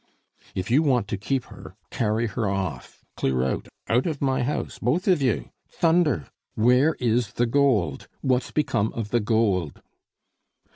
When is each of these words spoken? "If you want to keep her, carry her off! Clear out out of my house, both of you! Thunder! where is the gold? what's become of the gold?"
"If 0.55 0.71
you 0.71 0.81
want 0.81 1.07
to 1.09 1.15
keep 1.17 1.43
her, 1.53 1.75
carry 1.91 2.25
her 2.25 2.49
off! 2.49 3.05
Clear 3.15 3.43
out 3.43 3.67
out 3.87 4.07
of 4.07 4.19
my 4.19 4.41
house, 4.41 4.79
both 4.79 5.07
of 5.07 5.21
you! 5.21 5.51
Thunder! 5.69 6.29
where 6.55 6.95
is 6.95 7.33
the 7.33 7.45
gold? 7.45 8.07
what's 8.21 8.49
become 8.49 8.91
of 8.93 9.09
the 9.11 9.19
gold?" 9.19 9.83